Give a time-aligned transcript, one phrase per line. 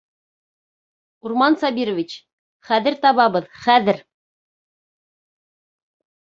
[1.29, 2.15] Усман Сабирович,
[2.69, 4.01] хәҙер табабыҙ, хәҙер!